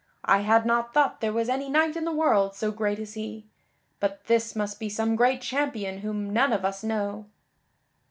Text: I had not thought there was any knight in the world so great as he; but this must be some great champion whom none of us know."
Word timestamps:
I 0.25 0.39
had 0.39 0.65
not 0.65 0.95
thought 0.95 1.21
there 1.21 1.31
was 1.31 1.47
any 1.47 1.69
knight 1.69 1.95
in 1.95 2.05
the 2.05 2.11
world 2.11 2.55
so 2.55 2.71
great 2.71 2.97
as 2.97 3.13
he; 3.13 3.45
but 3.99 4.23
this 4.23 4.55
must 4.55 4.79
be 4.79 4.89
some 4.89 5.15
great 5.15 5.41
champion 5.43 5.99
whom 5.99 6.33
none 6.33 6.51
of 6.53 6.65
us 6.65 6.83
know." 6.83 7.27